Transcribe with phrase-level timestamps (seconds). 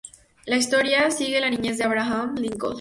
[0.47, 2.69] La historia sigue la niñez de Abraham Lincoln.